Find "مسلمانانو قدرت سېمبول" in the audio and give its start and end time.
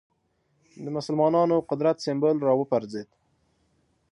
0.97-2.37